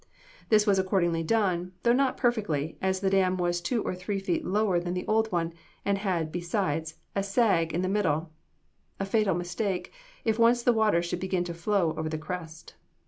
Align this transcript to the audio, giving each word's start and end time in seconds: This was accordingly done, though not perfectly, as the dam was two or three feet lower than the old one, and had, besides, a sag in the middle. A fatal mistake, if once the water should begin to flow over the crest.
This 0.49 0.65
was 0.65 0.79
accordingly 0.79 1.21
done, 1.21 1.73
though 1.83 1.93
not 1.93 2.17
perfectly, 2.17 2.75
as 2.81 3.01
the 3.01 3.09
dam 3.11 3.37
was 3.37 3.61
two 3.61 3.83
or 3.83 3.93
three 3.93 4.17
feet 4.17 4.43
lower 4.43 4.79
than 4.79 4.95
the 4.95 5.05
old 5.05 5.31
one, 5.31 5.53
and 5.85 5.99
had, 5.99 6.31
besides, 6.31 6.95
a 7.15 7.21
sag 7.21 7.71
in 7.71 7.83
the 7.83 7.87
middle. 7.87 8.31
A 8.99 9.05
fatal 9.05 9.35
mistake, 9.35 9.93
if 10.25 10.39
once 10.39 10.63
the 10.63 10.73
water 10.73 11.03
should 11.03 11.19
begin 11.19 11.43
to 11.43 11.53
flow 11.53 11.93
over 11.97 12.09
the 12.09 12.17
crest. 12.17 12.73